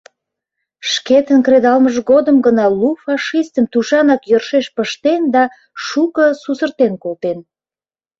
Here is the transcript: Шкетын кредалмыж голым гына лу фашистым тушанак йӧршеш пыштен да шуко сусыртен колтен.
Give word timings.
Шкетын 0.91 1.39
кредалмыж 1.45 1.95
голым 2.09 2.37
гына 2.45 2.65
лу 2.79 2.89
фашистым 3.05 3.65
тушанак 3.71 4.21
йӧршеш 4.29 4.65
пыштен 4.75 5.21
да 5.33 5.43
шуко 5.85 6.25
сусыртен 6.41 6.93
колтен. 7.03 7.37